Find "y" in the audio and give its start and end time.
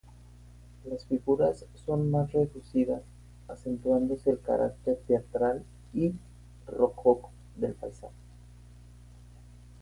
5.93-6.15